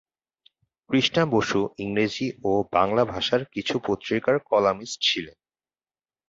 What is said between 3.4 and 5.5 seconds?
কিছু পত্রিকার কলামিস্ট ছিলেন।